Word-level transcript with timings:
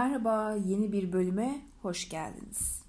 Merhaba, 0.00 0.54
yeni 0.54 0.92
bir 0.92 1.12
bölüme 1.12 1.60
hoş 1.82 2.08
geldiniz. 2.08 2.82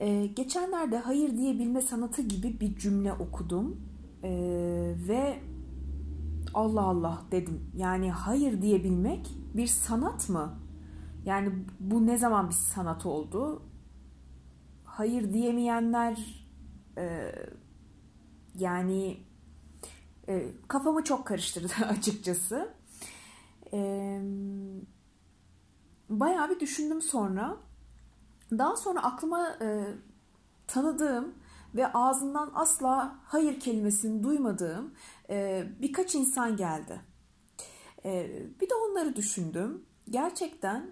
Ee, 0.00 0.26
geçenlerde 0.26 0.98
hayır 0.98 1.36
diyebilme 1.36 1.82
sanatı 1.82 2.22
gibi 2.22 2.60
bir 2.60 2.76
cümle 2.76 3.12
okudum 3.12 3.80
ee, 4.22 4.94
ve 5.08 5.38
Allah 6.54 6.82
Allah 6.82 7.22
dedim. 7.30 7.70
Yani 7.76 8.10
hayır 8.10 8.62
diyebilmek 8.62 9.30
bir 9.54 9.66
sanat 9.66 10.28
mı? 10.28 10.58
Yani 11.24 11.52
bu 11.80 12.06
ne 12.06 12.18
zaman 12.18 12.48
bir 12.48 12.54
sanat 12.54 13.06
oldu? 13.06 13.62
Hayır 14.84 15.32
diyemeyenler 15.32 16.44
e, 16.98 17.34
yani 18.58 19.20
e, 20.28 20.48
kafamı 20.68 21.04
çok 21.04 21.26
karıştırdı 21.26 21.72
açıkçası. 21.88 22.74
Eee 23.72 24.20
bayağı 26.20 26.50
bir 26.50 26.60
düşündüm 26.60 27.02
sonra. 27.02 27.56
Daha 28.50 28.76
sonra 28.76 29.02
aklıma 29.02 29.48
e, 29.60 29.94
tanıdığım 30.66 31.34
ve 31.74 31.92
ağzından 31.92 32.50
asla 32.54 33.16
hayır 33.24 33.60
kelimesini 33.60 34.22
duymadığım 34.22 34.94
e, 35.30 35.64
birkaç 35.82 36.14
insan 36.14 36.56
geldi. 36.56 37.00
E, 38.04 38.42
bir 38.60 38.70
de 38.70 38.74
onları 38.74 39.16
düşündüm. 39.16 39.86
Gerçekten 40.10 40.90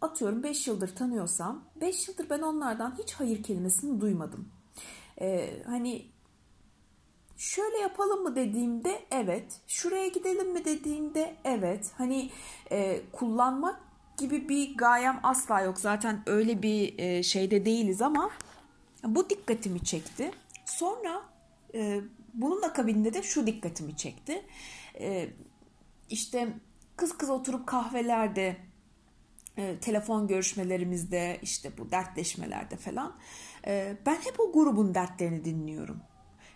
atıyorum 0.00 0.42
5 0.42 0.68
yıldır 0.68 0.94
tanıyorsam 0.96 1.64
5 1.80 2.08
yıldır 2.08 2.30
ben 2.30 2.40
onlardan 2.40 2.98
hiç 2.98 3.14
hayır 3.14 3.42
kelimesini 3.42 4.00
duymadım. 4.00 4.48
E, 5.20 5.50
hani 5.66 6.06
şöyle 7.36 7.78
yapalım 7.78 8.22
mı 8.22 8.36
dediğimde 8.36 9.04
evet, 9.10 9.60
şuraya 9.66 10.08
gidelim 10.08 10.52
mi 10.52 10.64
dediğimde 10.64 11.36
evet. 11.44 11.92
Hani 11.98 12.30
e, 12.70 13.02
kullanmak 13.12 13.89
gibi 14.20 14.48
bir 14.48 14.76
gayem 14.76 15.20
asla 15.22 15.60
yok. 15.60 15.78
Zaten 15.78 16.22
öyle 16.26 16.62
bir 16.62 16.98
e, 16.98 17.22
şeyde 17.22 17.64
değiliz 17.64 18.02
ama 18.02 18.30
bu 19.04 19.30
dikkatimi 19.30 19.84
çekti. 19.84 20.30
Sonra 20.64 21.22
e, 21.74 22.00
bunun 22.34 22.62
akabinde 22.62 23.14
de 23.14 23.22
şu 23.22 23.46
dikkatimi 23.46 23.96
çekti. 23.96 24.42
E, 25.00 25.28
işte 26.10 26.48
kız 26.96 27.18
kız 27.18 27.30
oturup 27.30 27.66
kahvelerde 27.66 28.56
telefon 29.80 30.26
görüşmelerimizde 30.26 31.38
işte 31.42 31.78
bu 31.78 31.90
dertleşmelerde 31.90 32.76
falan 32.76 33.16
ben 34.06 34.14
hep 34.14 34.40
o 34.40 34.52
grubun 34.52 34.94
dertlerini 34.94 35.44
dinliyorum. 35.44 36.00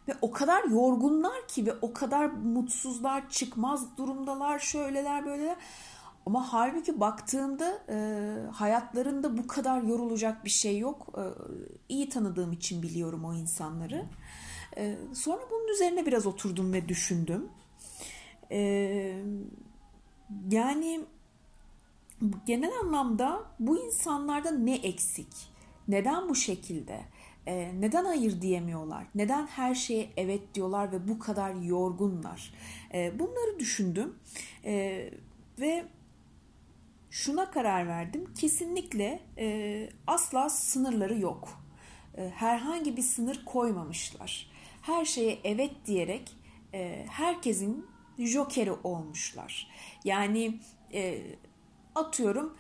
Ve 0.08 0.12
o 0.22 0.30
kadar 0.30 0.64
yorgunlar 0.64 1.48
ki 1.48 1.66
ve 1.66 1.72
o 1.82 1.92
kadar 1.92 2.26
mutsuzlar, 2.26 3.30
çıkmaz 3.30 3.96
durumdalar, 3.96 4.58
şöyleler 4.58 5.26
böyleler. 5.26 5.56
Ama 6.26 6.52
halbuki 6.52 7.00
baktığımda 7.00 7.82
e, 7.88 7.96
hayatlarında 8.52 9.38
bu 9.38 9.46
kadar 9.46 9.82
yorulacak 9.82 10.44
bir 10.44 10.50
şey 10.50 10.78
yok. 10.78 11.14
E, 11.18 11.22
iyi 11.88 12.08
tanıdığım 12.08 12.52
için 12.52 12.82
biliyorum 12.82 13.24
o 13.24 13.34
insanları. 13.34 14.04
E, 14.76 14.96
sonra 15.14 15.42
bunun 15.50 15.68
üzerine 15.74 16.06
biraz 16.06 16.26
oturdum 16.26 16.72
ve 16.72 16.88
düşündüm. 16.88 17.48
E, 18.50 18.58
yani 20.50 21.00
genel 22.46 22.72
anlamda 22.80 23.44
bu 23.60 23.86
insanlarda 23.86 24.50
ne 24.50 24.74
eksik? 24.74 25.54
Neden 25.88 26.28
bu 26.28 26.34
şekilde? 26.34 27.00
E, 27.46 27.80
neden 27.80 28.04
hayır 28.04 28.40
diyemiyorlar? 28.40 29.06
Neden 29.14 29.46
her 29.46 29.74
şeye 29.74 30.10
evet 30.16 30.54
diyorlar 30.54 30.92
ve 30.92 31.08
bu 31.08 31.18
kadar 31.18 31.54
yorgunlar? 31.54 32.54
E, 32.94 33.18
bunları 33.18 33.58
düşündüm. 33.58 34.14
E, 34.64 35.10
ve 35.60 35.84
şuna 37.14 37.50
karar 37.50 37.88
verdim. 37.88 38.34
Kesinlikle 38.40 39.20
e, 39.38 39.88
asla 40.06 40.48
sınırları 40.48 41.18
yok. 41.18 41.48
E, 42.18 42.30
herhangi 42.34 42.96
bir 42.96 43.02
sınır 43.02 43.44
koymamışlar. 43.44 44.50
Her 44.82 45.04
şeye 45.04 45.38
evet 45.44 45.70
diyerek 45.86 46.36
e, 46.74 47.06
herkesin 47.10 47.86
jokeri 48.18 48.72
olmuşlar. 48.72 49.70
Yani 50.04 50.60
e, 50.94 51.22
atıyorum 51.94 52.56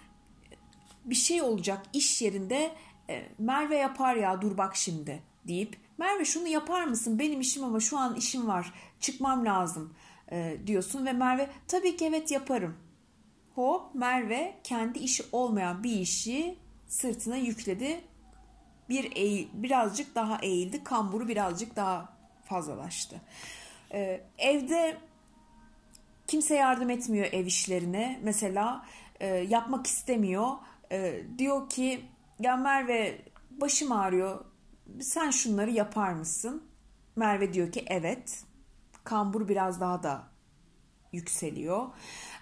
bir 1.04 1.14
şey 1.14 1.42
olacak 1.42 1.86
iş 1.92 2.22
yerinde 2.22 2.74
e, 3.10 3.22
Merve 3.38 3.76
yapar 3.76 4.16
ya 4.16 4.42
dur 4.42 4.58
bak 4.58 4.76
şimdi 4.76 5.22
deyip 5.48 5.76
Merve 5.98 6.24
şunu 6.24 6.48
yapar 6.48 6.84
mısın 6.84 7.18
benim 7.18 7.40
işim 7.40 7.64
ama 7.64 7.80
şu 7.80 7.98
an 7.98 8.16
işim 8.16 8.46
var 8.48 8.72
çıkmam 9.00 9.44
lazım 9.44 9.94
e, 10.32 10.56
diyorsun 10.66 11.06
ve 11.06 11.12
Merve 11.12 11.50
tabii 11.68 11.96
ki 11.96 12.04
evet 12.04 12.30
yaparım 12.30 12.83
Hop 13.54 13.94
Merve 13.94 14.54
kendi 14.64 14.98
işi 14.98 15.22
olmayan 15.32 15.82
bir 15.82 16.00
işi 16.00 16.58
sırtına 16.86 17.36
yükledi. 17.36 18.04
Bir 18.88 19.16
eğil, 19.16 19.48
birazcık 19.52 20.14
daha 20.14 20.38
eğildi. 20.42 20.84
Kamburu 20.84 21.28
birazcık 21.28 21.76
daha 21.76 22.16
fazlalaştı. 22.44 23.20
Ee, 23.92 24.20
evde 24.38 24.96
kimse 26.26 26.54
yardım 26.54 26.90
etmiyor 26.90 27.26
ev 27.32 27.46
işlerine. 27.46 28.20
Mesela 28.22 28.86
e, 29.20 29.26
yapmak 29.26 29.86
istemiyor. 29.86 30.48
E, 30.92 31.22
diyor 31.38 31.68
ki 31.68 32.04
ya 32.40 32.56
Merve 32.56 33.22
başım 33.50 33.92
ağrıyor. 33.92 34.44
Sen 35.00 35.30
şunları 35.30 35.70
yapar 35.70 36.12
mısın? 36.12 36.62
Merve 37.16 37.52
diyor 37.52 37.72
ki 37.72 37.84
evet. 37.86 38.44
Kambur 39.04 39.48
biraz 39.48 39.80
daha 39.80 40.02
da 40.02 40.33
yükseliyor. 41.14 41.86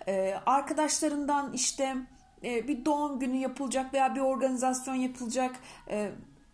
Ee, 0.08 0.34
arkadaşlarından 0.46 1.52
işte 1.52 1.96
e, 2.44 2.68
bir 2.68 2.84
doğum 2.84 3.18
günü 3.18 3.36
yapılacak 3.36 3.94
veya 3.94 4.14
bir 4.14 4.20
organizasyon 4.20 4.94
yapılacak. 4.94 5.56
E, 5.90 6.10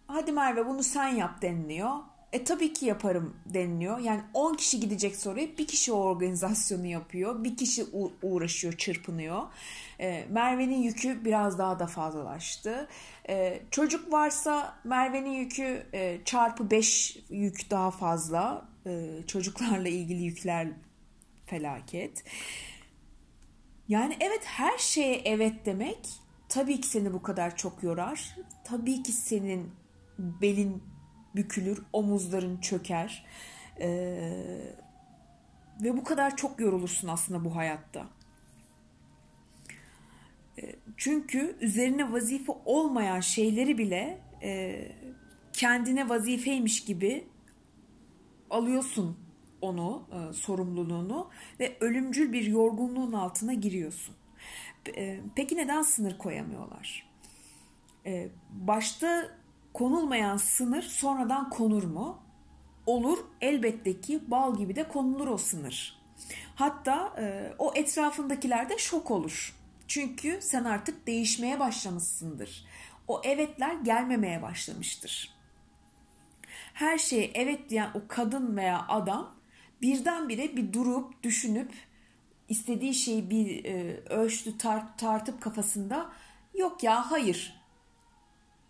hadi 0.06 0.32
Merve 0.32 0.66
bunu 0.66 0.82
sen 0.82 1.08
yap 1.08 1.42
deniliyor. 1.42 1.92
E 2.32 2.44
tabii 2.44 2.72
ki 2.72 2.86
yaparım 2.86 3.36
deniliyor. 3.46 3.98
Yani 3.98 4.20
10 4.34 4.54
kişi 4.54 4.80
gidecek 4.80 5.16
soruya 5.16 5.46
bir 5.58 5.66
kişi 5.66 5.92
o 5.92 5.96
organizasyonu 5.96 6.86
yapıyor. 6.86 7.44
Bir 7.44 7.56
kişi 7.56 7.84
uğraşıyor, 8.22 8.72
çırpınıyor. 8.72 9.42
E, 10.00 10.24
Merve'nin 10.30 10.82
yükü 10.82 11.24
biraz 11.24 11.58
daha 11.58 11.78
da 11.78 11.86
fazlalaştı. 11.86 12.88
E, 13.28 13.62
çocuk 13.70 14.12
varsa 14.12 14.74
Merve'nin 14.84 15.30
yükü 15.30 15.86
e, 15.92 16.18
çarpı 16.24 16.70
5 16.70 17.18
yük 17.30 17.70
daha 17.70 17.90
fazla. 17.90 18.68
E, 18.86 19.08
çocuklarla 19.26 19.88
ilgili 19.88 20.22
yükler 20.22 20.68
felaket. 21.48 22.24
Yani 23.88 24.16
evet 24.20 24.44
her 24.44 24.78
şeye 24.78 25.22
evet 25.24 25.66
demek 25.66 26.08
tabii 26.48 26.80
ki 26.80 26.88
seni 26.88 27.12
bu 27.12 27.22
kadar 27.22 27.56
çok 27.56 27.82
yorar. 27.82 28.36
Tabii 28.64 29.02
ki 29.02 29.12
senin 29.12 29.70
belin 30.18 30.82
bükülür, 31.36 31.82
omuzların 31.92 32.60
çöker. 32.60 33.26
Ee, 33.80 34.74
ve 35.82 35.96
bu 35.96 36.04
kadar 36.04 36.36
çok 36.36 36.60
yorulursun 36.60 37.08
aslında 37.08 37.44
bu 37.44 37.56
hayatta. 37.56 38.06
Ee, 40.58 40.74
çünkü 40.96 41.56
üzerine 41.60 42.12
vazife 42.12 42.52
olmayan 42.64 43.20
şeyleri 43.20 43.78
bile 43.78 44.18
e, 44.42 44.82
kendine 45.52 46.08
vazifeymiş 46.08 46.84
gibi 46.84 47.26
alıyorsun 48.50 49.27
onu, 49.60 50.02
e, 50.12 50.32
sorumluluğunu 50.32 51.28
ve 51.60 51.76
ölümcül 51.80 52.32
bir 52.32 52.46
yorgunluğun 52.46 53.12
altına 53.12 53.54
giriyorsun. 53.54 54.14
E, 54.96 55.20
peki 55.34 55.56
neden 55.56 55.82
sınır 55.82 56.18
koyamıyorlar? 56.18 57.08
E, 58.06 58.28
başta 58.50 59.28
konulmayan 59.72 60.36
sınır 60.36 60.82
sonradan 60.82 61.50
konur 61.50 61.84
mu? 61.84 62.18
Olur 62.86 63.18
elbette 63.40 64.00
ki 64.00 64.20
bal 64.30 64.56
gibi 64.56 64.76
de 64.76 64.88
konulur 64.88 65.28
o 65.28 65.38
sınır. 65.38 65.98
Hatta 66.54 67.14
e, 67.18 67.52
o 67.58 67.72
etrafındakiler 67.74 68.68
de 68.68 68.78
şok 68.78 69.10
olur. 69.10 69.54
Çünkü 69.88 70.38
sen 70.42 70.64
artık 70.64 71.06
değişmeye 71.06 71.60
başlamışsındır. 71.60 72.66
O 73.08 73.20
evetler 73.24 73.74
gelmemeye 73.74 74.42
başlamıştır. 74.42 75.34
Her 76.74 76.98
şeye 76.98 77.30
evet 77.34 77.70
diyen 77.70 77.90
o 77.94 78.00
kadın 78.08 78.56
veya 78.56 78.86
adam 78.88 79.37
birdenbire 79.82 80.56
bir 80.56 80.72
durup 80.72 81.22
düşünüp 81.22 81.72
istediği 82.48 82.94
şeyi 82.94 83.30
bir 83.30 83.64
e, 83.64 84.00
ölçtü 84.00 84.58
tart, 84.58 84.98
tartıp 84.98 85.40
kafasında 85.40 86.12
yok 86.54 86.82
ya 86.82 87.10
hayır 87.10 87.58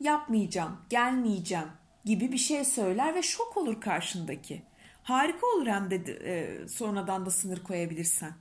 yapmayacağım 0.00 0.76
gelmeyeceğim 0.90 1.69
gibi 2.05 2.32
bir 2.32 2.38
şey 2.38 2.64
söyler 2.64 3.14
ve 3.14 3.22
şok 3.22 3.56
olur 3.56 3.81
karşındaki. 3.81 4.62
Harika 5.02 5.46
olur 5.46 5.66
hem 5.66 5.90
de 5.90 5.96
e, 5.96 6.69
sonradan 6.69 7.26
da 7.26 7.31
sınır 7.31 7.62
koyabilirsen. 7.62 8.32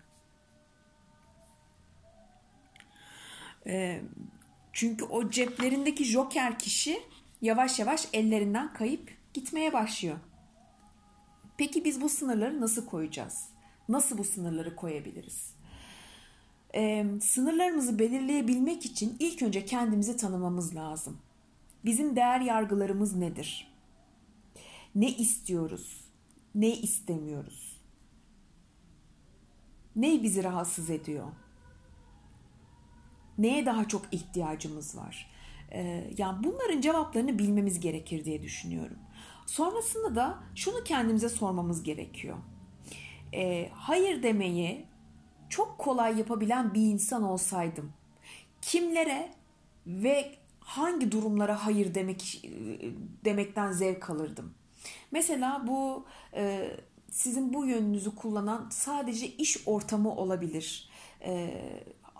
E, 3.67 4.01
çünkü 4.73 5.05
o 5.05 5.29
ceplerindeki 5.29 6.05
joker 6.05 6.59
kişi 6.59 7.01
yavaş 7.41 7.79
yavaş 7.79 8.07
ellerinden 8.13 8.73
kayıp 8.73 9.09
gitmeye 9.33 9.73
başlıyor. 9.73 10.17
Peki 11.57 11.85
biz 11.85 12.01
bu 12.01 12.09
sınırları 12.09 12.61
nasıl 12.61 12.85
koyacağız? 12.85 13.49
Nasıl 13.89 14.17
bu 14.17 14.23
sınırları 14.23 14.75
koyabiliriz? 14.75 15.57
e, 16.75 17.05
sınırlarımızı 17.21 17.99
belirleyebilmek 17.99 18.85
için 18.85 19.15
ilk 19.19 19.41
önce 19.41 19.65
kendimizi 19.65 20.17
tanımamız 20.17 20.75
lazım. 20.75 21.17
Bizim 21.85 22.15
değer 22.15 22.39
yargılarımız 22.39 23.15
nedir? 23.15 23.73
Ne 24.95 25.09
istiyoruz? 25.09 26.01
Ne 26.55 26.69
istemiyoruz? 26.69 27.81
Ne 29.95 30.23
bizi 30.23 30.43
rahatsız 30.43 30.89
ediyor? 30.89 31.27
Neye 33.37 33.65
daha 33.65 33.87
çok 33.87 34.05
ihtiyacımız 34.11 34.97
var? 34.97 35.31
Ee, 35.71 36.11
yani 36.17 36.43
bunların 36.43 36.81
cevaplarını 36.81 37.39
bilmemiz 37.39 37.79
gerekir 37.79 38.25
diye 38.25 38.41
düşünüyorum. 38.41 38.97
Sonrasında 39.45 40.15
da 40.15 40.39
şunu 40.55 40.83
kendimize 40.83 41.29
sormamız 41.29 41.83
gerekiyor. 41.83 42.37
Ee, 43.33 43.69
hayır 43.73 44.23
demeyi 44.23 44.85
çok 45.49 45.77
kolay 45.77 46.17
yapabilen 46.17 46.73
bir 46.73 46.81
insan 46.81 47.23
olsaydım 47.23 47.93
kimlere 48.61 49.31
ve 49.87 50.35
hangi 50.59 51.11
durumlara 51.11 51.65
hayır 51.65 51.95
demek 51.95 52.43
demekten 53.25 53.71
zevk 53.71 54.09
alırdım? 54.09 54.53
Mesela 55.11 55.67
bu 55.67 56.05
e, 56.33 56.71
sizin 57.11 57.53
bu 57.53 57.65
yönünüzü 57.65 58.15
kullanan 58.15 58.69
sadece 58.71 59.27
iş 59.27 59.67
ortamı 59.67 60.15
olabilir. 60.15 60.89
E, 61.21 61.61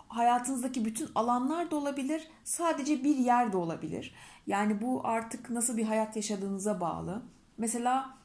hayatınızdaki 0.08 0.84
bütün 0.84 1.08
alanlar 1.14 1.70
da 1.70 1.76
olabilir. 1.76 2.28
Sadece 2.44 3.04
bir 3.04 3.16
yer 3.16 3.52
de 3.52 3.56
olabilir. 3.56 4.14
Yani 4.46 4.80
bu 4.82 5.00
artık 5.04 5.50
nasıl 5.50 5.76
bir 5.76 5.84
hayat 5.84 6.16
yaşadığınıza 6.16 6.80
bağlı. 6.80 7.22
Mesela 7.58 8.18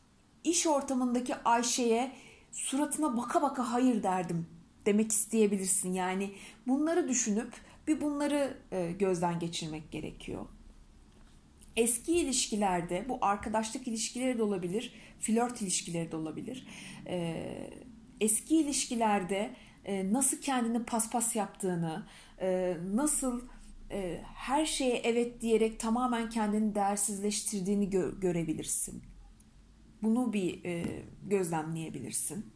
iş 0.43 0.67
ortamındaki 0.67 1.35
Ayşe'ye 1.35 2.11
suratına 2.51 3.17
baka 3.17 3.41
baka 3.41 3.71
hayır 3.71 4.03
derdim 4.03 4.47
demek 4.85 5.11
isteyebilirsin. 5.11 5.93
Yani 5.93 6.31
bunları 6.67 7.09
düşünüp 7.09 7.53
bir 7.87 8.01
bunları 8.01 8.57
e, 8.71 8.91
gözden 8.91 9.39
geçirmek 9.39 9.91
gerekiyor. 9.91 10.45
Eski 11.75 12.17
ilişkilerde 12.17 13.05
bu 13.09 13.17
arkadaşlık 13.21 13.87
ilişkileri 13.87 14.37
de 14.37 14.43
olabilir, 14.43 14.93
flört 15.19 15.61
ilişkileri 15.61 16.11
de 16.11 16.15
olabilir. 16.15 16.67
E, 17.07 17.45
eski 18.21 18.57
ilişkilerde 18.57 19.55
e, 19.85 20.13
nasıl 20.13 20.41
kendini 20.41 20.83
paspas 20.83 21.35
yaptığını, 21.35 22.03
nasıl 22.93 23.41
her 24.35 24.65
şeye 24.65 24.95
evet 24.95 25.41
diyerek 25.41 25.79
tamamen 25.79 26.29
kendini 26.29 26.75
değersizleştirdiğini 26.75 27.89
görebilirsin. 28.19 29.03
Bunu 30.01 30.33
bir 30.33 30.61
gözlemleyebilirsin. 31.23 32.53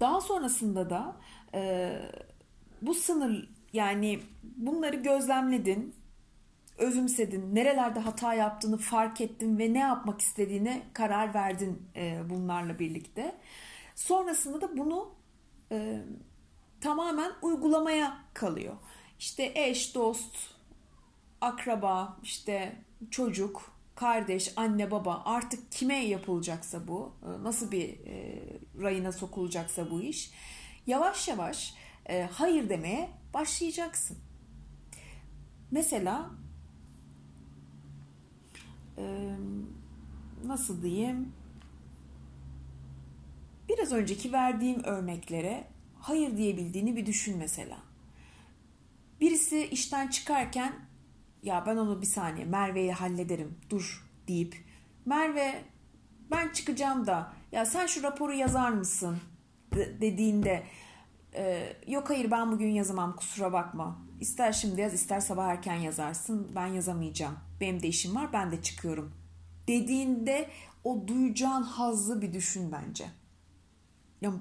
Daha 0.00 0.20
sonrasında 0.20 0.90
da 0.90 1.16
e, 1.54 1.92
bu 2.82 2.94
sınır 2.94 3.50
yani 3.72 4.20
bunları 4.42 4.96
gözlemledin, 4.96 5.94
özümsedin, 6.78 7.54
nerelerde 7.54 8.00
hata 8.00 8.34
yaptığını 8.34 8.76
fark 8.76 9.20
ettin 9.20 9.58
ve 9.58 9.72
ne 9.72 9.78
yapmak 9.78 10.20
istediğine 10.20 10.82
karar 10.92 11.34
verdin 11.34 11.82
e, 11.96 12.20
bunlarla 12.30 12.78
birlikte. 12.78 13.36
Sonrasında 13.94 14.60
da 14.60 14.76
bunu 14.76 15.14
e, 15.72 16.02
tamamen 16.80 17.32
uygulamaya 17.42 18.18
kalıyor. 18.34 18.74
İşte 19.18 19.52
eş, 19.54 19.94
dost, 19.94 20.36
akraba, 21.40 22.18
işte 22.22 22.76
çocuk, 23.10 23.72
kardeş, 23.94 24.52
anne, 24.56 24.90
baba 24.90 25.22
artık 25.24 25.72
kime 25.72 26.04
yapılacaksa 26.04 26.88
bu, 26.88 27.12
e, 27.22 27.44
nasıl 27.44 27.70
bir 27.70 27.88
e, 28.06 28.42
rayına 28.80 29.12
sokulacaksa 29.12 29.90
bu 29.90 30.02
iş 30.02 30.32
yavaş 30.86 31.28
yavaş 31.28 31.74
e, 32.08 32.22
hayır 32.22 32.68
demeye 32.68 33.10
başlayacaksın. 33.34 34.18
Mesela 35.70 36.30
e, 38.98 39.36
nasıl 40.44 40.82
diyeyim 40.82 41.32
biraz 43.70 43.92
önceki 43.92 44.32
verdiğim 44.32 44.84
örneklere 44.84 45.64
hayır 45.98 46.36
diyebildiğini 46.36 46.96
bir 46.96 47.06
düşün 47.06 47.38
mesela. 47.38 47.76
Birisi 49.20 49.66
işten 49.66 50.08
çıkarken 50.08 50.72
ya 51.42 51.64
ben 51.66 51.76
onu 51.76 52.00
bir 52.00 52.06
saniye 52.06 52.46
Merve'yi 52.46 52.92
hallederim 52.92 53.58
dur 53.70 54.06
deyip 54.28 54.56
Merve 55.06 55.64
ben 56.30 56.48
çıkacağım 56.48 57.06
da 57.06 57.32
ya 57.52 57.66
sen 57.66 57.86
şu 57.86 58.02
raporu 58.02 58.32
yazar 58.32 58.70
mısın 58.70 59.18
dediğinde 60.00 60.62
e, 61.34 61.72
yok 61.86 62.10
hayır 62.10 62.30
ben 62.30 62.52
bugün 62.52 62.70
yazamam 62.70 63.16
kusura 63.16 63.52
bakma. 63.52 63.98
İster 64.20 64.52
şimdi 64.52 64.80
yaz 64.80 64.94
ister 64.94 65.20
sabah 65.20 65.46
erken 65.46 65.74
yazarsın 65.74 66.52
ben 66.54 66.66
yazamayacağım. 66.66 67.38
Benim 67.60 67.82
de 67.82 67.88
işim 67.88 68.14
var 68.14 68.32
ben 68.32 68.52
de 68.52 68.62
çıkıyorum. 68.62 69.12
Dediğinde 69.68 70.50
o 70.84 71.08
duyacağın 71.08 71.62
hazzı 71.62 72.22
bir 72.22 72.32
düşün 72.32 72.72
bence. 72.72 73.04
Ya 74.20 74.32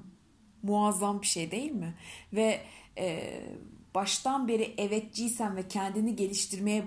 muazzam 0.64 1.22
bir 1.22 1.28
şey 1.28 1.52
değil 1.52 1.72
mi? 1.72 1.94
Ve 2.34 2.62
e, 2.98 3.42
baştan 3.96 4.48
beri 4.48 4.74
evetciysen 4.78 5.56
ve 5.56 5.68
kendini 5.68 6.16
geliştirmeye 6.16 6.84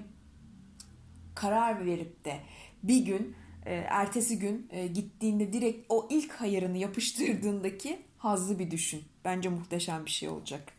karar 1.34 1.86
verip 1.86 2.24
de 2.24 2.40
bir 2.82 3.04
gün 3.04 3.36
e, 3.66 3.74
ertesi 3.74 4.38
gün 4.38 4.68
e, 4.70 4.86
gittiğinde 4.86 5.52
direkt 5.52 5.86
o 5.88 6.08
ilk 6.10 6.32
hayırını 6.32 6.78
yapıştırdığındaki 6.78 8.02
hazzı 8.18 8.58
bir 8.58 8.70
düşün. 8.70 9.04
Bence 9.24 9.48
muhteşem 9.48 10.04
bir 10.04 10.10
şey 10.10 10.28
olacak. 10.28 10.72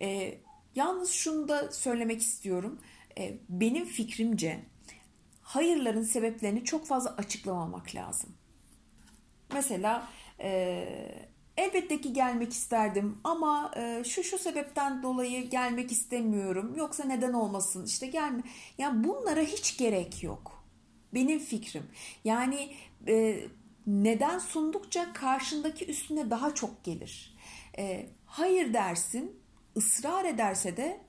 E, 0.00 0.38
yalnız 0.74 1.10
şunu 1.10 1.48
da 1.48 1.72
söylemek 1.72 2.20
istiyorum. 2.22 2.78
E, 3.18 3.38
benim 3.48 3.84
fikrimce 3.84 4.60
hayırların 5.42 6.02
sebeplerini 6.02 6.64
çok 6.64 6.86
fazla 6.86 7.16
açıklamamak 7.16 7.94
lazım. 7.94 8.30
Mesela 9.52 10.08
elbette 11.56 12.00
ki 12.00 12.12
gelmek 12.12 12.52
isterdim 12.52 13.18
ama 13.24 13.70
e, 13.76 14.04
şu 14.04 14.22
şu 14.22 14.38
sebepten 14.38 15.02
dolayı 15.02 15.50
gelmek 15.50 15.92
istemiyorum. 15.92 16.74
Yoksa 16.76 17.04
neden 17.04 17.32
olmasın 17.32 17.84
işte 17.84 18.06
gelme. 18.06 18.42
Yani 18.78 19.04
bunlara 19.04 19.40
hiç 19.40 19.78
gerek 19.78 20.22
yok. 20.22 20.64
Benim 21.14 21.38
fikrim. 21.38 21.86
Yani 22.24 22.72
e, 23.08 23.40
neden 23.86 24.38
sundukça 24.38 25.12
karşındaki 25.12 25.86
üstüne 25.86 26.30
daha 26.30 26.54
çok 26.54 26.84
gelir. 26.84 27.36
E, 27.78 28.06
hayır 28.26 28.72
dersin, 28.72 29.40
ısrar 29.76 30.24
ederse 30.24 30.76
de 30.76 31.00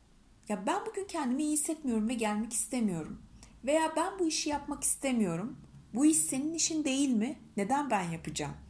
ya 0.50 0.66
ben 0.68 0.86
bugün 0.86 1.06
kendimi 1.06 1.44
iyi 1.44 1.54
hissetmiyorum 1.54 2.10
ve 2.10 2.14
gelmek 2.14 2.54
istemiyorum. 2.54 3.22
Veya 3.66 3.94
ben 3.96 4.20
bu 4.20 4.28
işi 4.28 4.50
yapmak 4.50 4.84
istemiyorum. 4.84 5.58
Bu 5.94 6.06
iş 6.06 6.18
senin 6.18 6.54
işin 6.54 6.84
değil 6.84 7.10
mi? 7.10 7.40
Neden 7.58 7.90
ben 7.90 8.12
yapacağım? 8.12 8.67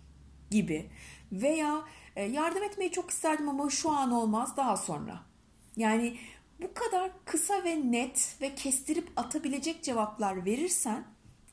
Gibi. 0.51 0.89
Veya 1.31 1.83
e, 2.15 2.23
yardım 2.23 2.63
etmeyi 2.63 2.91
çok 2.91 3.11
isterdim 3.11 3.49
ama 3.49 3.69
şu 3.69 3.91
an 3.91 4.11
olmaz 4.11 4.57
daha 4.57 4.77
sonra. 4.77 5.19
Yani 5.77 6.17
bu 6.61 6.73
kadar 6.73 7.11
kısa 7.25 7.63
ve 7.63 7.91
net 7.91 8.37
ve 8.41 8.55
kestirip 8.55 9.09
atabilecek 9.15 9.83
cevaplar 9.83 10.45
verirsen 10.45 11.03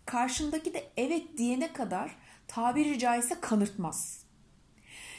karşındaki 0.07 0.75
de 0.75 0.91
evet 0.97 1.39
diyene 1.39 1.73
kadar 1.73 2.17
tabiri 2.49 2.99
caizse 2.99 3.41
kanırtmaz. 3.41 4.25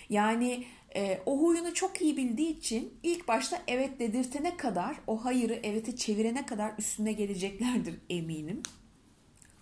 Yani 0.09 0.65
e, 0.95 1.21
o 1.25 1.39
huyunu 1.39 1.73
çok 1.73 2.01
iyi 2.01 2.17
bildiği 2.17 2.57
için 2.57 2.93
ilk 3.03 3.27
başta 3.27 3.61
evet 3.67 3.99
dedirtene 3.99 4.57
kadar 4.57 4.97
o 5.07 5.25
hayırı 5.25 5.53
evete 5.53 5.95
çevirene 5.95 6.45
kadar 6.45 6.73
üstüne 6.77 7.13
geleceklerdir 7.13 7.99
eminim. 8.09 8.63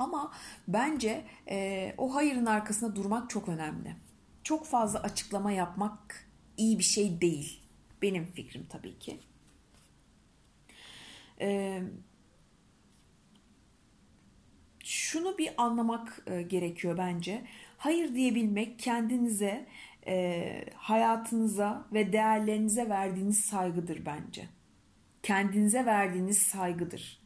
Ama 0.04 0.32
bence 0.68 1.26
e, 1.50 1.94
o 1.98 2.16
hayırın 2.16 2.46
arkasında 2.46 2.96
durmak 2.96 3.30
çok 3.30 3.50
önemli. 3.50 3.96
Çok 4.44 4.66
fazla 4.66 5.00
açıklama 5.00 5.52
yapmak 5.52 6.28
iyi 6.58 6.80
bir 6.80 6.84
şey 6.84 7.22
değil. 7.22 7.62
Benim 8.02 8.26
fikrim 8.26 8.66
tabii 8.70 9.00
ki. 9.00 9.20
Eee 11.40 11.84
şunu 14.84 15.38
bir 15.38 15.50
anlamak 15.58 16.24
e, 16.28 16.42
gerekiyor 16.42 16.98
bence. 16.98 17.42
Hayır 17.78 18.16
diyebilmek 18.16 18.80
kendinize, 18.80 19.66
e, 20.08 20.66
hayatınıza 20.76 21.88
ve 21.94 22.14
değerlerinize 22.14 22.90
verdiğiniz 22.90 23.40
saygıdır 23.40 24.06
bence. 24.06 24.50
Kendinize 25.24 25.86
verdiğiniz 25.86 26.38
saygıdır. 26.38 27.23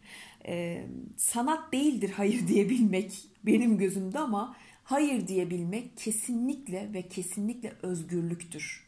E, 0.48 0.86
sanat 1.18 1.74
değildir 1.74 2.10
hayır 2.10 2.48
diyebilmek 2.48 3.22
benim 3.44 3.77
gözümde 3.77 4.20
ama 4.20 4.56
hayır 4.84 5.27
diyebilmek 5.27 5.98
kesinlikle 5.98 6.94
ve 6.94 7.10
kesinlikle 7.10 7.74
özgürlüktür. 7.82 8.88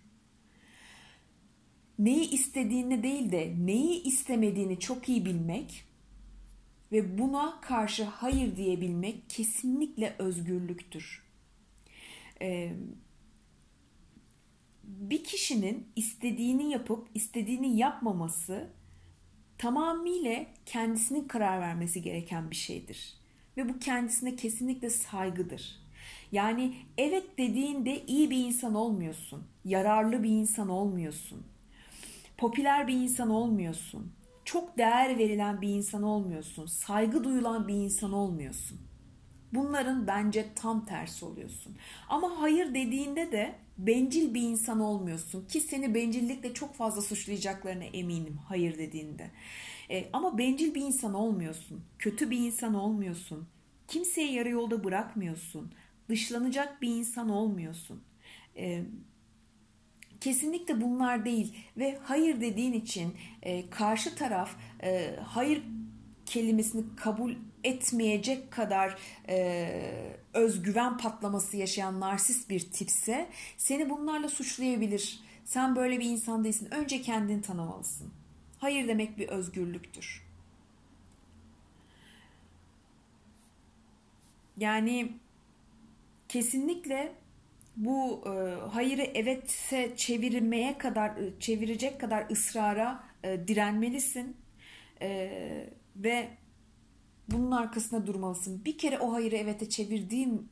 Neyi 2.00 2.30
istediğini 2.30 3.04
değil 3.04 3.32
de 3.32 3.56
neyi 3.60 4.04
istemediğini 4.04 4.80
çok 4.80 5.10
iyi 5.10 5.25
bilmek 5.25 5.84
ve 6.92 7.18
buna 7.18 7.62
karşı 7.62 8.04
hayır 8.04 8.56
diyebilmek 8.56 9.30
kesinlikle 9.30 10.16
özgürlüktür. 10.20 11.24
Ee, 12.42 12.74
bir 14.84 15.24
kişinin 15.24 15.88
istediğini 15.96 16.72
yapıp 16.72 17.08
istediğini 17.13 17.78
yapmaması 17.78 18.70
tamamıyla 19.60 20.46
kendisinin 20.66 21.28
karar 21.28 21.62
vermesi 21.62 22.01
gereken 22.01 22.51
bir 22.51 22.56
şeydir. 22.56 23.13
Ve 23.58 23.70
bu 23.70 23.80
kendisine 23.80 24.36
kesinlikle 24.36 24.89
saygıdır. 24.89 25.80
Yani 26.32 26.74
evet 26.98 27.38
dediğinde 27.38 28.06
iyi 28.06 28.30
bir 28.30 28.46
insan 28.46 28.75
olmuyorsun. 28.75 29.44
Yararlı 29.66 30.24
bir 30.24 30.30
insan 30.30 30.70
olmuyorsun. 30.70 31.44
Popüler 32.38 32.88
bir 32.88 32.94
insan 32.94 33.30
olmuyorsun. 33.30 34.12
Çok 34.46 34.78
değer 34.78 35.18
verilen 35.18 35.62
bir 35.62 35.70
insan 35.70 36.04
olmuyorsun. 36.04 36.66
Saygı 36.66 37.24
duyulan 37.24 37.68
bir 37.68 37.74
insan 37.74 38.13
olmuyorsun. 38.13 38.80
Bunların 39.53 40.08
bence 40.08 40.46
tam 40.56 40.86
tersi 40.86 41.25
oluyorsun. 41.25 41.75
Ama 42.10 42.41
hayır 42.41 42.74
dediğinde 42.74 43.32
de 43.32 43.56
bencil 43.77 44.34
bir 44.34 44.41
insan 44.41 44.79
olmuyorsun 44.79 45.48
ki 45.48 45.62
seni 45.62 45.96
bencillikle 45.96 46.53
çok 46.53 46.75
fazla 46.75 47.01
suçlayacaklarına 47.01 47.84
eminim 47.84 48.39
hayır 48.48 48.77
dediğinde. 48.77 49.32
E, 49.91 50.10
ama 50.13 50.38
bencil 50.38 50.75
bir 50.75 50.82
insan 50.82 51.13
olmuyorsun. 51.13 51.84
Kötü 52.00 52.29
bir 52.29 52.38
insan 52.38 52.74
olmuyorsun. 52.74 53.48
Kimseyi 53.88 54.34
yarı 54.34 54.50
yolda 54.50 54.84
bırakmıyorsun. 54.84 55.72
Dışlanacak 56.10 56.82
bir 56.82 56.89
insan 56.89 57.29
olmuyorsun. 57.29 58.01
E, 58.58 58.84
kesinlikle 60.22 60.82
bunlar 60.82 61.25
değil 61.25 61.53
ve 61.77 62.00
hayır 62.03 62.41
dediğin 62.41 62.74
için 62.74 63.13
e, 63.41 63.70
karşı 63.70 64.15
taraf 64.15 64.56
e, 64.84 65.15
hayır 65.25 65.63
kelimesini 66.25 66.84
kabul 66.96 67.34
etmeyecek 67.63 68.51
kadar 68.51 68.98
e, 69.30 69.72
özgüven 70.34 70.98
patlaması 70.98 71.58
yaşayan 71.58 72.00
narsist 72.00 72.50
bir 72.50 72.60
tipse 72.60 73.30
seni 73.58 73.89
bunlarla 73.89 74.30
suçlayabilir. 74.30 75.20
Sen 75.46 75.75
böyle 75.75 76.00
bir 76.00 76.06
insan 76.06 76.44
değilsin. 76.44 76.68
Önce 76.72 77.01
kendini 77.01 77.42
tanımalısın. 77.42 78.12
Hayır 78.58 78.88
demek 78.88 79.18
bir 79.18 79.28
özgürlüktür. 79.30 80.24
Yani 84.58 85.13
kesinlikle 86.30 87.13
bu 87.75 88.24
e, 88.25 88.30
hayırı 88.70 89.01
evetse 89.01 89.94
çevirmeye 89.96 90.78
kadar 90.78 91.10
e, 91.10 91.39
çevirecek 91.39 92.01
kadar 92.01 92.30
ısrara 92.32 93.04
e, 93.24 93.48
direnmelisin 93.48 94.38
e, 95.01 95.30
ve 95.96 96.30
bunun 97.32 97.52
arkasında 97.52 98.08
durmalısın. 98.08 98.66
Bir 98.66 98.78
kere 98.78 99.00
o 99.00 99.14
hayırı 99.14 99.36
evete 99.36 99.70
çevirdiğin 99.70 100.50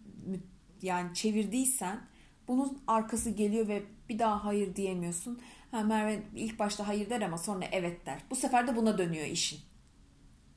yani 0.82 1.14
çevirdiysen 1.14 2.00
bunun 2.48 2.82
arkası 2.88 3.30
geliyor 3.30 3.68
ve 3.68 3.84
bir 4.10 4.20
daha 4.20 4.46
hayır 4.46 4.76
diyemiyorsun. 4.76 5.42
Ha, 5.72 5.82
Merve 5.82 6.24
ilk 6.36 6.60
başta 6.60 6.88
hayır 6.88 7.10
der 7.10 7.22
ama 7.22 7.38
sonra 7.38 7.66
evet 7.72 8.06
der. 8.06 8.20
Bu 8.30 8.36
sefer 8.36 8.68
de 8.68 8.76
buna 8.76 8.98
dönüyor 8.98 9.26
işin. 9.26 9.60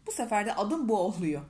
Bu 0.06 0.12
sefer 0.12 0.46
de 0.46 0.54
adım 0.54 0.88
bu 0.88 0.98
oluyor. 0.98 1.42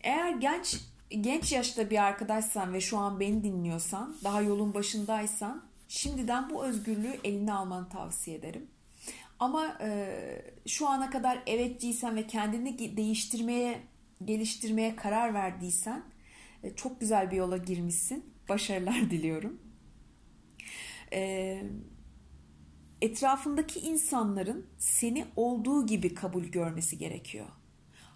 Eğer 0.00 0.30
genç 0.30 0.80
genç 1.10 1.52
yaşta 1.52 1.90
bir 1.90 2.04
arkadaşsan 2.04 2.72
ve 2.72 2.80
şu 2.80 2.98
an 2.98 3.20
beni 3.20 3.44
dinliyorsan, 3.44 4.16
daha 4.24 4.42
yolun 4.42 4.74
başındaysan 4.74 5.64
şimdiden 5.88 6.50
bu 6.50 6.64
özgürlüğü 6.64 7.20
eline 7.24 7.52
almanı 7.52 7.88
tavsiye 7.88 8.36
ederim. 8.36 8.66
Ama 9.40 9.78
e, 9.80 10.08
şu 10.66 10.88
ana 10.88 11.10
kadar 11.10 11.42
evetciysen 11.46 12.16
ve 12.16 12.26
kendini 12.26 12.96
değiştirmeye, 12.96 13.80
geliştirmeye 14.24 14.96
karar 14.96 15.34
verdiysen 15.34 16.02
e, 16.62 16.74
çok 16.74 17.00
güzel 17.00 17.30
bir 17.30 17.36
yola 17.36 17.56
girmişsin. 17.56 18.24
Başarılar 18.48 19.00
diliyorum. 19.10 19.60
E, 21.12 21.62
etrafındaki 23.02 23.80
insanların 23.80 24.66
seni 24.78 25.24
olduğu 25.36 25.86
gibi 25.86 26.14
kabul 26.14 26.44
görmesi 26.44 26.98
gerekiyor. 26.98 27.46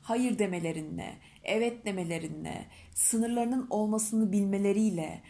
Hayır 0.03 0.39
demelerinle, 0.39 1.19
evet 1.45 1.87
demelerinle, 1.87 2.67
sınırlarının 2.95 3.67
olmasını 3.71 4.33
bilmeleriyle, 4.33 5.23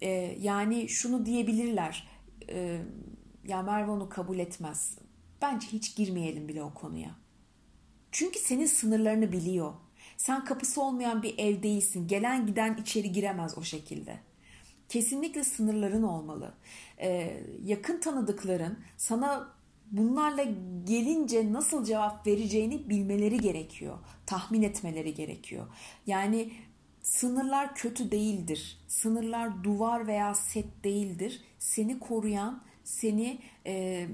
e, 0.00 0.08
yani 0.40 0.88
şunu 0.88 1.26
diyebilirler, 1.26 2.08
e, 2.48 2.80
ya 3.44 3.62
Merve 3.62 3.90
onu 3.90 4.08
kabul 4.08 4.38
etmez, 4.38 4.98
Bence 5.42 5.66
hiç 5.66 5.96
girmeyelim 5.96 6.48
bile 6.48 6.62
o 6.62 6.74
konuya. 6.74 7.10
Çünkü 8.12 8.38
senin 8.38 8.66
sınırlarını 8.66 9.32
biliyor. 9.32 9.72
Sen 10.16 10.44
kapısı 10.44 10.82
olmayan 10.82 11.22
bir 11.22 11.38
ev 11.38 11.62
değilsin. 11.62 12.08
Gelen 12.08 12.46
giden 12.46 12.76
içeri 12.76 13.12
giremez 13.12 13.58
o 13.58 13.62
şekilde. 13.62 14.18
Kesinlikle 14.88 15.44
sınırların 15.44 16.02
olmalı. 16.02 16.54
Ee, 17.00 17.40
yakın 17.64 18.00
tanıdıkların 18.00 18.78
sana 18.96 19.52
bunlarla 19.90 20.44
gelince 20.84 21.52
nasıl 21.52 21.84
cevap 21.84 22.26
vereceğini 22.26 22.90
bilmeleri 22.90 23.38
gerekiyor. 23.38 23.98
Tahmin 24.26 24.62
etmeleri 24.62 25.14
gerekiyor. 25.14 25.66
Yani 26.06 26.52
sınırlar 27.02 27.74
kötü 27.74 28.10
değildir. 28.10 28.78
Sınırlar 28.88 29.64
duvar 29.64 30.06
veya 30.06 30.34
set 30.34 30.84
değildir. 30.84 31.42
Seni 31.58 31.98
koruyan, 31.98 32.62
seni 32.84 33.38
e, 33.66 34.06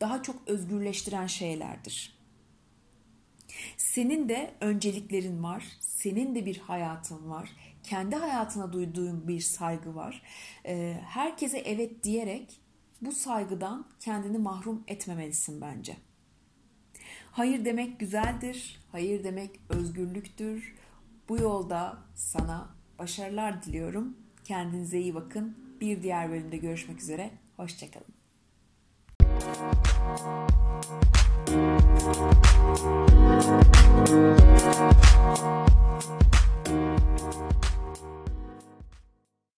daha 0.00 0.22
çok 0.22 0.48
özgürleştiren 0.48 1.26
şeylerdir. 1.26 2.16
Senin 3.76 4.28
de 4.28 4.54
önceliklerin 4.60 5.42
var, 5.42 5.64
senin 5.80 6.34
de 6.34 6.46
bir 6.46 6.58
hayatın 6.58 7.30
var, 7.30 7.56
kendi 7.82 8.16
hayatına 8.16 8.72
duyduğun 8.72 9.28
bir 9.28 9.40
saygı 9.40 9.94
var. 9.94 10.22
Ee, 10.66 11.00
herkese 11.04 11.58
evet 11.58 12.04
diyerek 12.04 12.60
bu 13.00 13.12
saygıdan 13.12 13.86
kendini 14.00 14.38
mahrum 14.38 14.84
etmemelisin 14.86 15.60
bence. 15.60 15.96
Hayır 17.32 17.64
demek 17.64 18.00
güzeldir, 18.00 18.80
hayır 18.92 19.24
demek 19.24 19.60
özgürlüktür. 19.68 20.74
Bu 21.28 21.36
yolda 21.36 21.98
sana 22.14 22.74
başarılar 22.98 23.62
diliyorum. 23.62 24.16
Kendinize 24.44 25.00
iyi 25.00 25.14
bakın. 25.14 25.56
Bir 25.80 26.02
diğer 26.02 26.30
bölümde 26.30 26.56
görüşmek 26.56 27.00
üzere. 27.00 27.30
Hoşçakalın. 27.56 28.16
Thank 30.06 30.20
you. 37.34 37.45